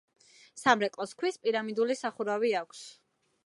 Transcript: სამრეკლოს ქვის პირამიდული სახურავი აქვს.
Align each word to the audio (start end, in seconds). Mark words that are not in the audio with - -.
სამრეკლოს 0.61 1.13
ქვის 1.21 1.37
პირამიდული 1.45 1.99
სახურავი 2.03 2.55
აქვს. 2.65 2.85